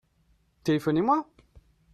Téléphonez-moi. 0.63 1.29